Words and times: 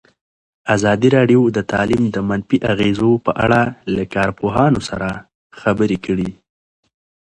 ازادي 0.75 1.09
راډیو 1.17 1.41
د 1.57 1.59
تعلیم 1.71 2.03
د 2.15 2.17
منفي 2.29 2.57
اغېزو 2.71 3.11
په 3.25 3.31
اړه 3.43 3.61
له 3.93 4.03
کارپوهانو 4.15 4.79
سره 4.89 5.09
خبرې 5.59 5.97
کړي. 6.05 6.31